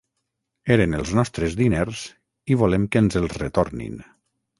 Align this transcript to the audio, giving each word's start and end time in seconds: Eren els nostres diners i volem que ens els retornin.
Eren 0.75 0.95
els 0.99 1.11
nostres 1.19 1.57
diners 1.59 2.01
i 2.55 2.57
volem 2.63 2.87
que 2.97 3.03
ens 3.03 3.19
els 3.21 3.37
retornin. 3.43 4.01